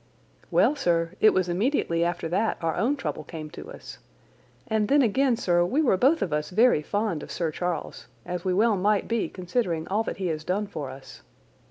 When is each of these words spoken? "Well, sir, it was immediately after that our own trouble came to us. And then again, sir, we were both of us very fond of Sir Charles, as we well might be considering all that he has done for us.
"Well, 0.49 0.75
sir, 0.75 1.11
it 1.19 1.31
was 1.31 1.47
immediately 1.47 2.03
after 2.03 2.27
that 2.29 2.57
our 2.59 2.75
own 2.75 2.95
trouble 2.95 3.23
came 3.23 3.51
to 3.51 3.71
us. 3.71 3.99
And 4.67 4.87
then 4.87 5.03
again, 5.03 5.37
sir, 5.37 5.63
we 5.63 5.79
were 5.83 5.95
both 5.95 6.23
of 6.23 6.33
us 6.33 6.49
very 6.49 6.81
fond 6.81 7.21
of 7.21 7.29
Sir 7.29 7.51
Charles, 7.51 8.07
as 8.25 8.43
we 8.43 8.51
well 8.51 8.75
might 8.75 9.07
be 9.07 9.29
considering 9.29 9.87
all 9.89 10.01
that 10.05 10.17
he 10.17 10.25
has 10.29 10.43
done 10.43 10.65
for 10.65 10.89
us. 10.89 11.21